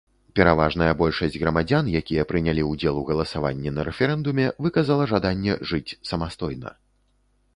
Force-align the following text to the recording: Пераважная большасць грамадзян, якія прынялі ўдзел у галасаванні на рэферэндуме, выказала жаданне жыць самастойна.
Пераважная 0.37 0.93
большасць 1.01 1.35
грамадзян, 1.41 1.89
якія 1.99 2.23
прынялі 2.31 2.63
ўдзел 2.69 2.97
у 3.03 3.03
галасаванні 3.11 3.73
на 3.75 3.85
рэферэндуме, 3.89 4.45
выказала 4.67 5.03
жаданне 5.13 5.53
жыць 5.73 5.97
самастойна. 6.13 6.69